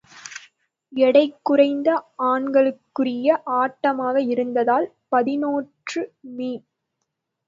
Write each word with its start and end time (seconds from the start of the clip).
எடைக்குக்குறைந்த 0.93 1.89
ஆண்களுக்குரிய 2.29 3.27
ஆட்டமாக 3.57 4.23
இருந்தால் 4.27 4.87
பதினொன்று 5.09 6.01
மீ. 6.35 6.51